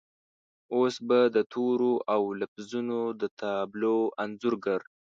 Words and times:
اوس 0.75 0.95
به 1.07 1.19
د 1.35 1.37
تورو 1.53 1.93
او 2.13 2.21
لفظونو 2.41 2.99
د 3.21 3.23
تابلو 3.41 3.97
انځورګر 4.23 4.81